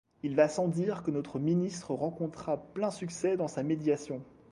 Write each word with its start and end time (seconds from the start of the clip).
Il 0.23 0.35
va 0.35 0.47
sans 0.47 0.67
dire 0.67 1.03
que 1.03 1.11
notre 1.11 1.37
ministre 1.37 1.93
rencontra 1.93 2.57
plein 2.57 2.89
succès 2.89 3.37
dans 3.37 3.47
sa 3.47 3.61
médiation. 3.61 4.23